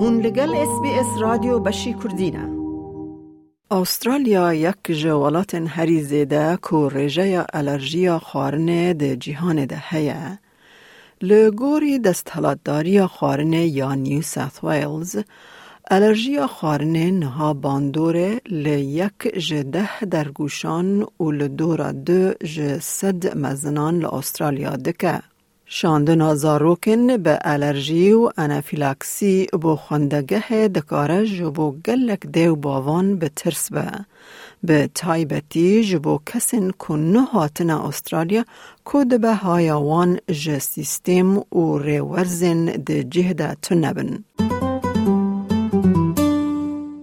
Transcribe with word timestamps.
هون 0.00 0.20
لگل 0.20 0.54
اس 0.54 0.80
بی 0.82 0.90
اس 0.90 1.06
رادیو 1.20 1.58
بشی 1.58 1.94
کردینه 1.94 2.48
استرالیا 3.70 4.54
یک 4.54 4.76
جوالات 4.90 5.54
هری 5.54 6.02
زیده 6.02 6.58
که 6.70 6.76
رژه 6.76 7.44
الرژی 7.52 8.10
خارنه 8.10 8.94
ده 8.94 9.16
جهان 9.16 9.64
ده 9.64 9.82
هیه 9.88 10.38
لگوری 11.22 11.98
دستحلاتداری 11.98 13.06
خارنه 13.06 13.66
یا 13.66 13.94
نیو 13.94 14.22
ساث 14.22 14.64
ویلز 14.64 15.16
الرژی 15.90 16.46
خارنه 16.46 17.10
نها 17.10 17.54
باندوره 17.54 18.40
لی 18.46 18.80
یک 18.80 19.38
جده 19.48 20.04
در 20.04 20.28
گوشان 20.28 21.06
و 21.20 21.30
لدورا 21.30 21.92
دو 21.92 22.32
جسد 22.32 23.36
مزنان 23.36 23.98
لأسترالیا 23.98 24.76
دکه. 24.76 25.22
شاندنا 25.70 26.34
زاروکن 26.34 27.16
به 27.16 27.38
آلرژی 27.44 28.12
و 28.12 28.30
انفیلاکسی 28.36 29.46
با 29.52 29.76
خندگه 29.76 30.68
دکاره 30.68 31.26
جبو 31.26 31.72
گلک 31.86 32.26
دیو 32.26 32.54
باوان 32.56 33.16
به 33.16 33.28
ترس 33.36 33.72
به. 33.72 33.90
به 34.62 34.90
تایبتی 34.94 35.84
جبو 35.84 36.20
کسین 36.26 36.70
کنو 36.70 37.20
هاتن 37.20 37.70
استرالیا 37.70 38.44
کود 38.84 39.20
به 39.20 39.34
هایوان 39.34 40.18
جه 40.30 40.58
سیستم 40.58 41.36
و 41.36 41.78
ریورزن 41.78 42.64
ده 42.64 43.04
جهده 43.04 43.56
تنبن. 43.62 44.24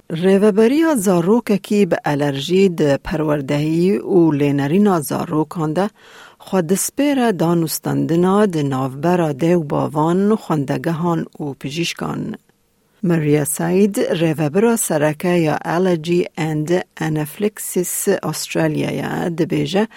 ریوبری 0.09 0.81
ها 0.81 0.95
زاروک 0.95 1.51
کی 1.51 1.85
به 1.85 1.97
الرژی 2.05 2.69
ده 2.69 2.97
پروردهی 2.97 3.97
و 3.97 4.31
لینرین 4.31 4.87
ها 4.87 4.99
زاروکانده 4.99 5.89
سپیر 6.77 7.31
دانستندنا 7.31 8.45
د 8.45 8.65
ناوبرا 8.71 9.31
دیو 9.41 9.61
باوان 9.71 10.35
خوندگهان 10.35 11.25
و 11.39 11.53
پجیشکان. 11.53 12.35
مریا 13.03 13.45
ساید 13.45 13.99
ریوبرا 13.99 14.75
سرکه 14.75 15.29
یا 15.29 15.57
الرژی 15.65 16.25
اند 16.37 16.71
انفلکسیس 16.97 18.07
استرالیا 18.23 18.91
یا 18.91 19.29
دبیجه 19.29 19.87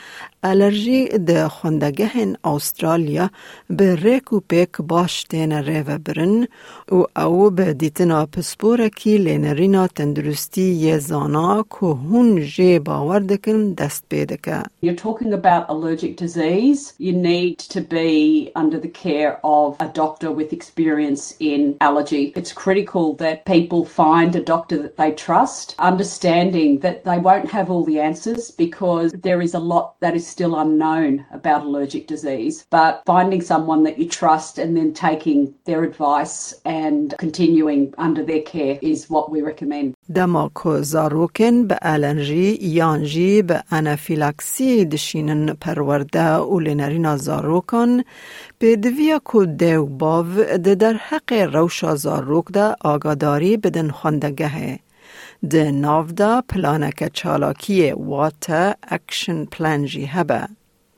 الرژی 0.44 1.06
د 1.28 1.48
خوندگهن 1.48 2.36
استرالیا 2.44 3.30
به 3.70 3.96
ریک 3.96 4.34
و 4.34 4.40
پیک 4.40 4.78
باش 4.78 5.24
تین 5.24 5.52
ریو 5.52 5.98
برن 6.06 6.48
و 6.92 7.04
او 7.18 7.50
به 7.50 7.74
دیتنا 7.74 8.26
پسپور 8.26 8.88
کی 8.88 9.18
لینرینا 9.18 9.88
تندرستی 9.88 10.62
یه 10.62 10.98
زانا 10.98 11.66
که 11.70 11.86
هون 11.86 12.42
جی 12.42 12.80
باور 12.80 13.20
دکن 13.20 13.74
دست 13.74 14.04
پیدکه. 14.10 14.64
You're 14.82 14.96
talking 14.96 15.34
about 15.34 15.70
allergic 15.70 16.18
disease. 16.18 16.94
You 17.00 17.14
need 17.14 17.60
to 17.60 17.82
be 17.82 18.52
under 18.56 18.80
the 18.80 18.94
care 19.06 19.40
of 19.44 19.70
a 19.80 19.88
doctor 19.88 20.30
with 20.32 20.52
experience 20.54 21.24
in 21.40 21.78
allergy. 21.80 22.34
It's 22.36 22.54
critical 22.54 23.06
that 23.24 23.46
people 23.46 23.86
find 23.86 24.36
a 24.36 24.44
doctor 24.54 24.78
that 24.84 24.98
they 24.98 25.12
trust, 25.12 25.76
understanding 25.80 26.80
that 26.80 26.98
they 27.06 27.18
won't 27.30 27.50
have 27.52 27.70
all 27.70 27.86
the 27.86 28.00
answers 28.00 28.52
because 28.52 29.12
there 29.28 29.42
is 29.42 29.54
a 29.54 29.60
lot 29.74 29.86
that 30.02 30.16
is 30.16 30.27
still 30.34 30.56
unknown 30.56 31.26
about 31.32 31.62
allergic 31.64 32.08
disease. 32.08 32.56
But 32.70 32.94
finding 33.06 33.42
someone 33.42 33.82
that 33.84 33.98
you 34.00 34.08
trust 34.08 34.54
and 34.58 34.76
then 34.78 34.94
taking 34.94 35.40
their 35.66 35.84
advice 35.84 36.54
and 36.66 37.14
continuing 37.18 37.94
under 37.98 38.24
their 38.24 38.44
care 38.54 38.76
is 38.82 39.10
what 39.10 39.32
we 39.32 39.42
recommend. 39.42 39.96
دما 40.16 40.52
که 40.64 40.82
زاروکن 40.82 41.68
به 41.68 41.78
الرژی 41.82 42.58
یانجی 42.62 43.42
به 43.42 43.64
انافیلاکسی 43.72 44.86
دشینن 44.86 45.54
پرورده 45.54 46.36
و 46.36 46.60
لنرین 46.60 47.16
زاروکان 47.16 48.04
به 48.60 48.76
دویا 48.76 49.22
که 49.32 49.46
دیو 49.46 49.86
باو 49.86 50.28
ده 50.64 50.76
در 50.76 50.94
حق 50.94 51.34
روشا 51.34 51.96
زاروک 51.96 52.46
ده 52.54 52.76
آگاداری 52.82 53.58
بدن 53.58 53.90
خواندگه. 53.90 54.80
ده 55.50 55.72
ناو 55.72 56.06
ده 56.06 56.42
پلانک 56.42 57.14
چالاکی 57.14 57.92
واتا 57.92 58.76
اکشن 58.84 59.46
پلان 59.46 59.86
جی 59.86 60.06
هبه. 60.06 60.48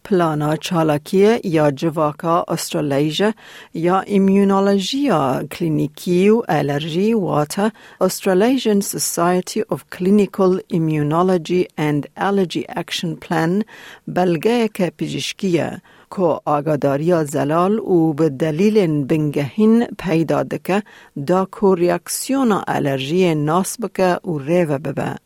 پلانا 0.06 0.56
چالاکی 0.56 1.40
یا 1.44 1.72
جواکا 1.72 2.46
استرالیجا 2.48 3.34
یا 3.74 4.00
ایمیونولوژیا 4.00 5.44
کلینیکی 5.52 6.30
و 6.30 6.42
الرژی 6.48 7.14
واتا 7.14 7.72
Australasian 8.04 8.82
Society 8.82 9.62
of 9.74 9.90
Clinical 9.90 10.60
Immunology 10.74 11.66
and 11.78 12.02
Allergy 12.18 12.66
Action 12.70 13.16
Plan 13.26 13.64
بلگه 14.08 14.68
که 14.74 14.92
پزشکیه 14.98 15.82
که 16.17 16.41
آگاداری 16.45 17.25
زلال 17.25 17.79
و 17.79 18.13
به 18.13 18.29
دلیل 18.29 19.05
بنگهین 19.05 19.87
پیدا 19.99 20.43
دکه 20.43 20.83
دا 21.27 21.49
که 21.61 21.75
ریاکسیون 21.77 22.63
الرژی 22.67 23.35
ناس 23.35 23.81
بکه 23.81 24.17
و 24.25 24.39
ریوه 24.39 24.79
ببه. 24.79 25.17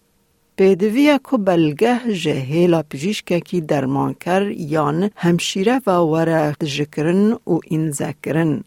پیدویه 0.56 1.20
که 1.30 1.36
بلگه 1.36 2.12
جهیلا 2.12 2.82
پزیشکه 2.82 3.40
کی 3.40 3.60
درمان 3.60 4.14
کر 4.14 4.50
یان 4.50 5.10
همشیره 5.16 5.80
و 5.86 5.90
وره 5.90 6.54
جکرن 6.64 7.32
و 7.32 7.60
این 7.64 7.90
ذکرن. 7.90 8.64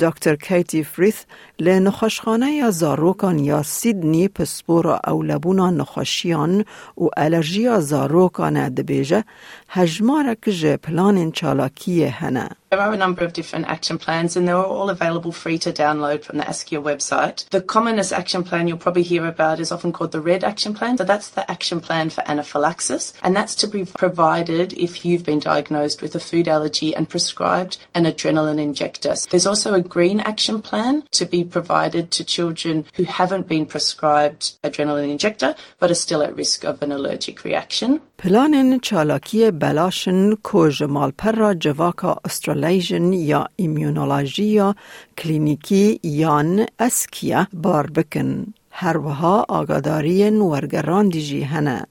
دکتر 0.00 0.36
کیتی 0.36 0.82
فریث 0.82 1.24
لی 1.58 1.80
نخوشخانه 1.80 2.52
یا 2.52 2.70
زاروکان 2.70 3.38
یا 3.38 3.62
سیدنی 3.62 4.28
پسپور 4.28 4.86
اولبونا 4.86 5.70
نخوشیان 5.70 6.64
و 6.96 7.04
الرژی 7.16 7.80
زاروکان 7.80 8.68
دبیجه 8.68 9.24
هجمارک 9.68 10.50
جه 10.50 10.76
پلان 10.76 11.32
چالاکی 11.32 12.04
هنه. 12.04 12.59
There 12.70 12.80
are 12.80 12.92
a 12.92 12.96
number 12.96 13.24
of 13.24 13.32
different 13.32 13.66
action 13.66 13.98
plans 13.98 14.36
and 14.36 14.46
they're 14.46 14.54
all 14.54 14.90
available 14.90 15.32
free 15.32 15.58
to 15.58 15.72
download 15.72 16.22
from 16.22 16.38
the 16.38 16.44
ASCIA 16.44 16.80
website. 16.80 17.48
The 17.48 17.60
commonest 17.60 18.12
action 18.12 18.44
plan 18.44 18.68
you'll 18.68 18.78
probably 18.78 19.02
hear 19.02 19.26
about 19.26 19.58
is 19.58 19.72
often 19.72 19.92
called 19.92 20.12
the 20.12 20.20
RED 20.20 20.44
action 20.44 20.72
plan. 20.72 20.96
So 20.96 21.02
that's 21.02 21.30
the 21.30 21.50
action 21.50 21.80
plan 21.80 22.10
for 22.10 22.22
anaphylaxis 22.30 23.12
and 23.24 23.34
that's 23.34 23.56
to 23.56 23.66
be 23.66 23.84
provided 23.84 24.72
if 24.74 25.04
you've 25.04 25.24
been 25.24 25.40
diagnosed 25.40 26.00
with 26.00 26.14
a 26.14 26.20
food 26.20 26.46
allergy 26.46 26.94
and 26.94 27.08
prescribed 27.08 27.78
an 27.92 28.04
adrenaline 28.04 28.60
injector. 28.60 29.16
There's 29.28 29.46
also 29.46 29.74
a 29.74 29.82
green 29.82 30.20
action 30.20 30.62
plan 30.62 31.02
to 31.10 31.26
be 31.26 31.42
provided 31.42 32.12
to 32.12 32.24
children 32.24 32.86
who 32.94 33.02
haven't 33.02 33.48
been 33.48 33.66
prescribed 33.66 34.62
adrenaline 34.62 35.10
injector 35.10 35.56
but 35.80 35.90
are 35.90 35.94
still 35.94 36.22
at 36.22 36.36
risk 36.36 36.62
of 36.62 36.80
an 36.82 36.92
allergic 36.92 37.42
reaction. 37.42 38.00
پلان 38.22 38.78
چالاکی 38.78 39.50
بلاشن 39.50 40.34
که 40.34 40.70
جمال 40.70 41.12
پر 41.18 41.32
را 41.32 41.54
جواکا 41.54 42.16
استرالیجن 42.24 43.12
یا 43.12 43.46
ایمیونولوژی 43.56 44.44
یا 44.44 44.74
کلینیکی 45.18 46.00
یان 46.02 46.66
اسکیا 46.78 47.46
بار 47.52 47.86
بکن. 47.86 48.54
هر 48.70 48.96
وها 48.96 49.46
آگاداری 49.48 50.30
ورگران 50.30 51.08
دیجی 51.08 51.42
هنه. 51.42 51.86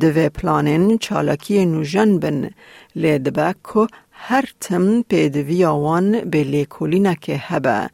دوی 0.00 0.28
پلانین 0.28 0.98
چالاکی 0.98 1.66
نوژن 1.66 2.18
بن 2.18 2.50
لیدبک 2.94 3.90
هر 4.10 4.44
تم 4.60 5.02
پیدوی 5.02 5.64
آوان 5.64 6.20
به 6.20 6.44
لیکولینه 6.44 7.16
که 7.20 7.36
هبه 7.36 7.90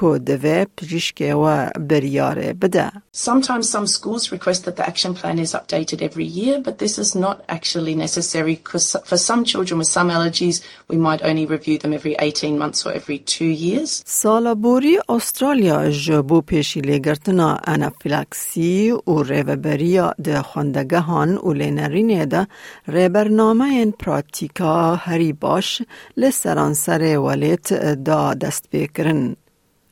که 0.00 0.18
دوی 0.18 0.66
پجیشکه 0.76 1.34
و 1.34 1.70
بریاره 1.80 2.52
بده. 2.52 2.92
Sometimes 3.16 3.68
some 3.68 3.86
schools 3.86 4.32
request 4.32 4.64
that 4.64 4.76
the 4.76 4.86
action 4.92 5.14
plan 5.14 5.38
is 5.38 5.54
updated 5.54 6.02
every 6.02 6.28
year, 6.40 6.60
but 6.66 6.78
this 6.78 6.98
is 6.98 7.14
not 7.14 7.36
actually 7.48 7.94
necessary 8.06 8.54
because 8.56 8.96
for 9.10 9.18
some 9.28 9.44
children 9.44 9.78
with 9.78 9.90
some 9.98 10.08
allergies, 10.16 10.56
we 10.90 10.96
might 10.96 11.22
only 11.22 11.46
review 11.46 11.76
them 11.78 11.92
every 11.92 12.14
18 12.18 12.58
months 12.58 12.86
or 12.86 12.92
every 12.92 13.18
two 13.18 13.52
years. 13.66 14.02
سالا 14.06 14.54
بوری 14.54 14.98
استرالیا 15.08 15.90
جبو 15.90 16.40
پیشی 16.40 16.80
لگرتنا 16.80 17.58
انافیلاکسی 17.66 18.90
و 18.90 19.22
ریوبریا 19.22 20.14
ده 20.24 20.42
خوندگهان 20.42 21.36
و 21.36 21.52
لینرینه 21.52 22.26
ده 22.26 22.46
ریبرنامه 22.88 23.64
این 23.64 23.92
پراتیکا 23.92 24.94
هری 24.94 25.32
باش 25.32 25.82
لسرانسر 26.16 27.18
ولیت 27.18 27.72
دا 28.04 28.34
دست 28.34 28.68
بکرن. 28.72 29.36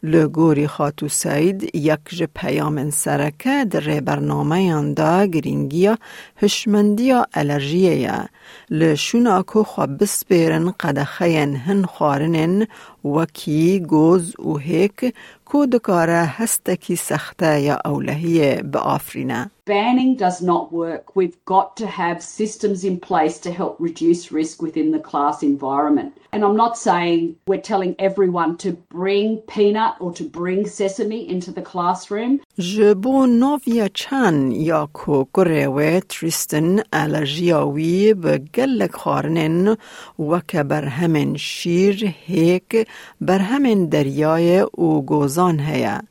لگوری 0.05 0.67
خاتو 0.67 1.09
سید 1.09 1.77
یک 1.77 2.01
ج 2.09 2.23
پیام 2.35 2.91
سرکه 2.91 3.65
در 3.71 4.01
برنامه 4.01 4.93
دا 4.95 5.27
گرینگیا 5.27 5.99
هشمندیا 6.37 7.27
الرژیه 7.35 7.97
یا 7.97 8.29
لشونا 8.71 9.43
که 9.43 9.63
خواب 9.63 10.03
بسپیرن 10.03 10.71
قدخین 10.71 11.57
هن 11.57 11.85
خارنن 11.85 12.67
وکی 13.05 13.81
گوز 13.81 14.41
و 14.41 14.57
هیک 14.57 15.15
که 15.52 15.68
دکاره 15.72 16.14
هستکی 16.14 16.96
سخته 16.96 17.62
یا 17.62 17.78
اولهیه 17.86 18.64
به 18.72 18.80
آفرینه. 18.80 19.52
Banning 19.68 20.16
does 20.16 20.42
not 20.42 20.72
work. 20.72 21.06
We've 21.20 21.40
got 21.46 21.76
to 21.82 21.88
have 21.88 22.18
systems 22.22 22.80
in 22.90 22.96
place 23.10 23.38
to 23.46 23.52
help 23.52 23.76
reduce 23.88 24.32
risk 24.32 24.62
within 24.62 24.92
the 24.92 25.04
class 25.12 25.38
environment. 25.44 26.12
And 26.32 26.42
I'm 26.46 26.56
not 26.56 26.78
saying 26.78 27.36
we're 27.48 27.68
telling 27.74 27.94
everyone 28.00 28.52
to 28.64 28.70
bring 29.00 29.28
peanut 29.56 29.94
or 30.00 30.14
to 30.20 30.24
bring 30.24 30.60
sesame 30.68 31.22
into 31.34 31.52
the 31.52 31.62
classroom. 31.62 32.40
جبو 32.60 33.26
نویا 33.26 33.88
چن 33.88 34.52
یا 34.52 34.90
کو 34.94 35.26
گروه 35.34 36.00
تریستن 36.00 36.80
الرژیاوی 36.94 38.14
به 38.14 38.38
گلک 38.38 38.92
خارنن 38.92 39.78
و 40.20 40.40
که 40.48 40.64
بر 40.64 40.86
همین 40.86 41.38
شیر 41.38 42.14
هیک 42.26 42.88
بر 43.22 43.40
همین 43.40 43.86
دریای 43.86 44.60
او 44.60 45.06
گوزان 45.06 45.41
هیا. 45.60 46.02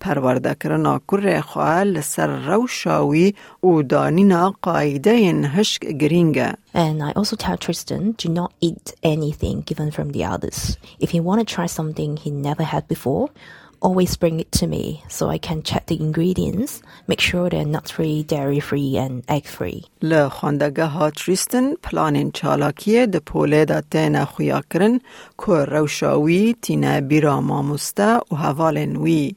پرورده 0.00 0.54
کرنا 0.54 1.00
کره 1.08 1.40
خواه 1.40 1.84
لسر 1.84 2.46
روشاوی 2.46 3.34
و 3.62 3.82
دانینا 3.82 4.54
قایده 4.62 5.12
هشک 5.44 5.86
گرینگه. 5.86 6.56
And 6.74 7.02
I 7.02 7.12
also 7.12 7.36
tell 7.36 7.56
Tristan, 7.56 8.12
do 8.12 8.28
not 8.28 8.52
eat 8.60 8.92
anything 9.02 9.60
given 9.60 9.90
from 9.90 10.12
the 10.12 10.24
others. 10.24 10.78
If 11.00 11.10
he 11.10 11.20
want 11.20 11.40
to 11.40 11.54
try 11.54 11.66
something 11.66 12.16
he 12.16 12.30
never 12.30 12.62
had 12.62 12.88
before, 12.88 13.28
always 13.80 14.16
bring 14.16 14.40
it 14.40 14.52
to 14.52 14.66
me 14.66 15.02
so 15.08 15.28
I 15.28 15.38
can 15.38 15.62
check 15.62 15.86
the 15.86 16.00
ingredients, 16.00 16.82
make 17.08 17.20
sure 17.20 17.48
they're 17.48 17.64
nut 17.64 17.88
free, 17.88 18.22
dairy 18.22 18.60
free, 18.60 18.96
and 18.96 19.24
egg 19.28 19.46
free. 19.46 19.84
ل 20.02 20.28
خواندگه 20.28 20.84
ها 20.84 21.10
تریستن 21.10 21.74
پلان 21.74 22.30
چالاکیه 22.30 23.06
ده 23.06 23.20
پوله 23.20 23.64
دا 23.64 23.80
تینا 23.80 24.24
خویا 24.24 24.62
کرن 24.70 25.00
که 25.38 25.52
روشاوی 25.52 26.56
تینا 26.62 27.00
بیرا 27.00 27.40
ماموسته 27.40 28.16
و 28.32 28.36
حوالن 28.36 28.96
وی. 28.96 29.34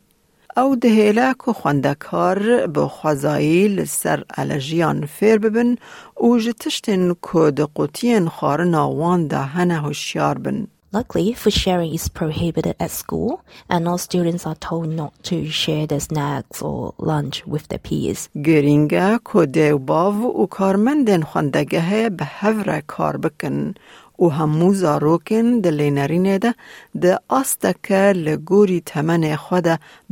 او 0.58 0.76
دهیله 0.76 1.34
که 1.46 1.54
خواندکار 1.54 2.68
به 2.68 2.88
خوزایی 2.88 3.68
لسر 3.68 4.24
الژیان 4.38 5.06
فیر 5.06 5.38
ببن 5.38 5.76
و 6.22 6.38
جتشتن 6.38 7.14
که 7.14 7.52
ده 7.52 7.66
قوتین 7.76 8.30
خارنا 8.30 8.92
وان 8.92 9.28
ده 9.28 9.38
هنه 9.38 9.82
هشیار 9.82 10.38
بن. 10.38 10.68
Luckily, 10.94 11.34
food 11.34 11.54
sharing 11.54 11.92
is 11.92 12.08
prohibited 12.08 12.76
at 12.80 12.92
school, 12.92 13.44
and 13.68 13.88
all 13.88 13.98
students 13.98 14.46
are 14.46 14.54
told 14.54 14.90
not 14.90 15.12
to 15.24 15.50
share 15.50 15.88
their 15.88 16.00
snacks 16.00 16.62
or 16.62 16.94
lunch 17.00 17.36
with 17.48 17.68
their 17.70 17.80
peers. 17.80 18.30
گرینگه 18.46 19.20
که 19.34 19.46
دیو 19.46 19.92
و 20.22 20.46
کارمندن 20.46 21.22
خواندگه 21.22 22.10
به 22.10 22.26
هفره 22.26 22.84
کار 22.88 23.18
بکن 23.18 23.74
و 24.20 24.28
همو 24.28 24.74
زاروکن 24.74 25.60
ده 25.60 25.72
لینرینه 25.72 26.38
ده 26.38 26.56
ده 27.02 27.20
آستکه 27.30 28.14
لگوری 28.16 28.82
تمن 28.86 29.36
خود 29.36 29.68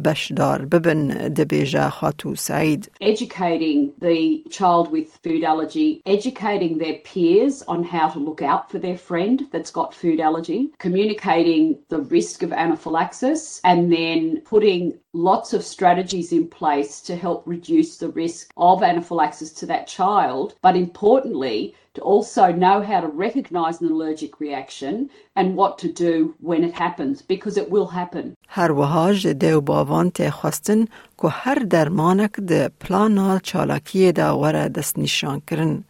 بشدار 0.06 0.66
ببن 0.66 1.08
ده 1.34 1.46
بیجا 1.46 1.90
خاتو 1.90 2.36
سعید. 2.36 2.92
Educating 3.02 3.92
the 4.02 4.44
child 4.50 4.92
with 4.92 5.10
food 5.24 5.44
allergy, 5.44 6.02
educating 6.06 6.78
their 6.78 6.98
peers 7.10 7.64
on 7.68 7.84
how 7.84 8.08
to 8.14 8.20
look 8.20 8.42
out 8.42 8.64
for 8.72 8.80
their 8.80 8.98
friend 8.98 9.38
that's 9.52 9.72
got 9.80 9.94
food 9.94 10.20
allergy, 10.20 10.62
communicating 10.80 11.64
the 11.90 12.02
risk 12.18 12.44
of 12.44 12.52
anaphylaxis, 12.52 13.62
and 13.64 13.80
then 13.98 14.42
putting 14.54 14.84
lots 15.16 15.54
of 15.54 15.64
strategies 15.64 16.32
in 16.32 16.48
place 16.48 17.02
to 17.02 17.16
help 17.16 17.40
reduce 17.46 17.98
the 17.98 18.10
risk 18.10 18.52
of 18.58 18.84
anaphylaxis 18.84 19.52
to 19.60 19.66
that 19.68 19.88
child. 19.88 20.56
But 20.62 20.76
importantly, 20.76 21.76
to 21.96 22.02
also 22.02 22.52
know 22.64 22.78
how 22.82 23.00
to 23.02 23.08
recognize 23.08 23.82
an 23.82 23.88
allergic 23.92 24.40
reaction 24.40 25.10
and 25.36 25.56
what 25.56 25.78
to 25.80 25.88
do 26.06 26.36
when 26.40 26.64
it 26.64 26.74
happens 26.74 27.22
because 27.22 27.58
it 27.58 27.70
will 27.70 27.88
happen. 27.88 28.36
هر 28.48 28.72
وهاج 28.72 29.28
دیو 29.28 29.62
باوان 29.62 30.10
ته 30.10 30.30
خواستن 30.30 30.86
که 31.22 31.28
هر 31.28 31.56
درمانک 31.56 32.40
ده 32.40 32.70
پلانا 32.80 33.40
چالاکی 33.40 34.12
ده 34.12 34.30
وره 34.30 34.68
دست 34.68 35.00
نشان 35.00 35.42
کرن. 35.48 35.84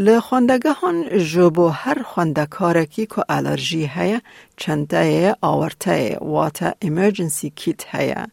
لخواندگه 0.00 0.72
هان 0.72 1.18
جبو 1.18 1.68
هر 1.68 2.02
خواندکارکی 2.02 3.06
که 3.06 3.24
الرژی 3.28 3.90
هیا 3.94 4.20
چنده 4.56 5.36
آورته 5.40 6.18
واتا 6.20 6.72
ایمرجنسی 6.80 7.50
کیت 7.50 7.94
هیا 7.94 8.26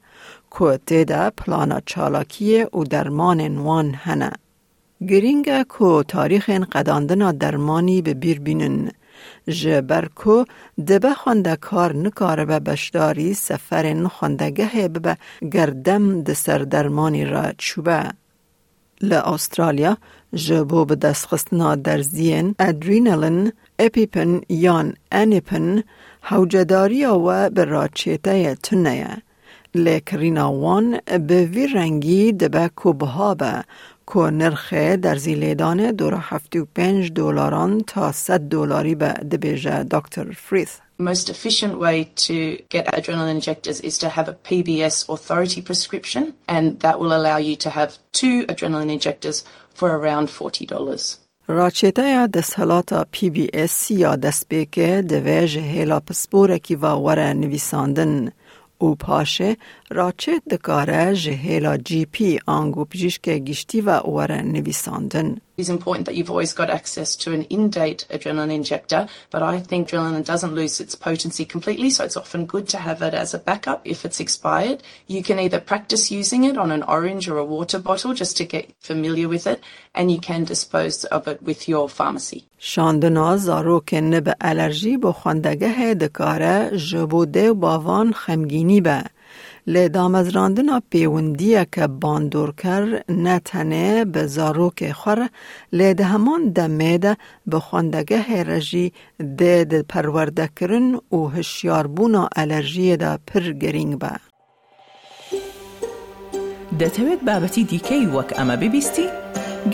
که 0.58 0.80
تیده 0.86 1.30
پلانا 1.30 1.80
چالاکی 1.80 2.62
و 2.62 2.84
درمان 2.84 3.58
وان 3.58 3.94
هنه. 3.94 4.32
گرینگه 5.08 5.64
کو 5.64 6.02
تاریخ 6.02 6.50
قداندنا 6.50 7.32
درمانی 7.32 8.02
به 8.02 8.14
بیر 8.14 8.40
بینن 8.40 8.90
جبر 9.48 10.08
کو 10.14 10.44
دبه 10.88 11.14
خونده 11.14 11.56
کار 11.56 11.96
نکاره 11.96 12.44
به 12.44 12.58
بشداری 12.58 13.34
سفر 13.34 13.92
نخوندگه 13.92 14.88
به 14.88 15.16
گردم 15.52 16.22
د 16.22 16.32
سر 16.32 16.58
درمانی 16.58 17.24
را 17.24 17.52
چوبه. 17.58 18.10
ل 19.02 19.12
استرالیا 19.12 19.96
جبو 20.34 20.84
به 20.84 20.94
دستخستنا 20.94 21.74
در 21.74 22.00
زین 22.02 22.54
ادرینالین 22.58 23.52
اپیپن 23.78 24.40
یان 24.48 24.94
انیپن 25.12 25.82
حوجداری 26.20 27.04
و 27.04 27.50
به 27.50 27.64
راچیته 27.64 28.54
تنه 28.54 29.22
لیکرینا 29.74 30.52
وان 30.52 30.98
به 31.28 31.44
وی 31.44 31.66
رنگی 31.66 32.32
دبه 32.32 32.70
کو 32.76 32.92
بها 32.92 33.34
به 33.34 33.64
که 34.12 34.18
نرخ 34.18 34.72
در 34.72 35.16
زیلیدان 35.16 35.90
دور 35.90 36.14
هفتی 36.20 36.58
و 36.58 36.66
پنج 36.74 37.12
دلاران 37.12 37.80
تا 37.86 38.12
صد 38.12 38.40
دلاری 38.40 38.94
به 38.94 39.08
دبیجه 39.08 39.82
دکتر 39.82 40.32
فریث. 40.32 40.70
most 40.98 41.28
efficient 41.28 41.78
way 41.78 41.96
to 42.28 42.36
get 42.68 42.86
adrenaline 42.86 43.36
injectors 43.40 43.80
is 43.80 43.98
to 43.98 44.08
have 44.08 44.28
a 44.28 44.34
PBS 44.48 45.08
authority 45.08 45.60
prescription, 45.60 46.34
and 46.48 46.64
that 46.80 47.00
will 47.00 47.12
allow 47.18 47.38
you 47.48 47.56
to 47.56 47.70
have 47.70 47.90
two 48.12 48.36
adrenaline 48.46 48.92
injectors 48.92 49.44
for 49.74 49.88
around 49.98 50.28
$40. 50.28 51.18
راچیتا 51.48 52.26
دستهلاتا 52.26 53.06
پی 53.10 53.30
بی 53.30 53.50
اس 53.54 53.90
یا 53.90 54.16
دست 54.16 54.48
بیکه 54.48 55.04
دویج 55.08 55.58
هیلا 55.58 56.00
پسپوره 56.00 56.58
کی 56.58 56.74
و 56.74 56.86
وره 56.86 57.32
نویساندن 57.32 58.32
او 58.82 58.94
پاشه 58.94 59.56
راچه 59.90 60.40
دکاره 60.50 61.14
جهیلا 61.14 61.76
جی 61.76 62.04
پی 62.04 62.38
آنگو 62.46 62.84
پجیشک 62.84 63.28
گشتی 63.28 63.80
و 63.80 63.98
وره 63.98 64.42
نویساندن. 64.42 65.36
It's 65.59 65.75
important 65.77 66.05
that 66.05 66.15
you've 66.17 66.33
always 66.35 66.53
got 66.59 66.69
access 66.79 67.09
to 67.23 67.27
an 67.37 67.43
in-date 67.55 68.01
adrenaline 68.15 68.53
injector, 68.61 69.01
but 69.33 69.41
I 69.53 69.55
think 69.69 69.81
adrenaline 69.81 70.27
doesn't 70.33 70.57
lose 70.61 70.75
its 70.83 70.95
potency 71.07 71.45
completely, 71.55 71.89
so 71.95 72.01
it's 72.07 72.21
often 72.23 72.51
good 72.53 72.67
to 72.73 72.79
have 72.87 72.99
it 73.07 73.15
as 73.23 73.29
a 73.33 73.43
backup 73.49 73.81
if 73.93 73.99
it's 74.07 74.19
expired. 74.25 74.77
You 75.15 75.21
can 75.27 75.37
either 75.45 75.59
practice 75.71 76.03
using 76.21 76.41
it 76.49 76.55
on 76.63 76.69
an 76.77 76.83
orange 76.95 77.25
or 77.31 77.37
a 77.39 77.51
water 77.57 77.79
bottle 77.87 78.13
just 78.21 78.35
to 78.37 78.45
get 78.55 78.65
familiar 78.89 79.27
with 79.35 79.45
it, 79.53 79.59
and 79.97 80.05
you 80.13 80.19
can 80.29 80.41
dispose 80.53 80.97
of 81.17 81.21
it 81.27 81.39
with 81.41 81.61
your 81.71 81.85
pharmacy. 81.89 82.41
شاندنا 82.59 83.37
زاروکن 83.37 84.19
به 84.19 84.35
الرژی 84.41 84.97
به 84.97 85.11
خواندگه 85.11 85.93
دکاره 85.93 86.77
جبو 86.77 87.25
دیو 87.25 87.53
باوان 87.53 88.13
خمگینی 88.13 88.81
به. 88.81 89.03
لێ 89.66 89.84
دامەزراندنا 89.96 90.76
پەیوەندیە 90.92 91.64
کە 91.74 91.84
باندۆرکەر 92.02 92.84
نەتەنێ 93.24 93.90
بە 94.12 94.22
زارۆکێ 94.34 94.90
خوڕە 95.00 95.28
لێ 95.78 95.90
دە 95.98 96.04
هەمان 96.12 96.42
دەمێدە 96.56 97.14
بە 97.50 97.58
خوندەگە 97.66 98.20
هێرەژی 98.30 98.92
دێ 99.38 99.80
پەروەردەکردن 99.90 100.88
و 101.16 101.20
هشیاربوونا 101.34 102.24
ئەلەرژیەدا 102.36 103.12
پر 103.28 103.44
گرنگ 103.62 103.94
بە. 104.02 104.14
دەتەوێت 106.80 107.20
بابەتی 107.28 107.64
دیکەی 107.70 108.10
وەک 108.14 108.30
ئەمە 108.38 108.56
ببیستی؟ 108.62 109.08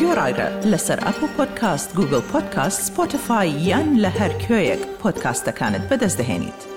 گۆڕایرە 0.01 0.49
لەسەر 0.71 0.99
ئەپ 1.07 1.19
و 1.25 1.29
پۆدکاست 1.37 1.89
گوگل 1.99 2.23
پۆدکاست 2.33 2.81
سپۆتفاای 2.87 3.51
یان 3.69 3.89
لە 4.03 4.11
هەر 4.19 4.33
کوێیەک 4.43 4.83
پۆدکاستەکانت 5.01 5.85
بەدەستدەێنیت. 5.91 6.68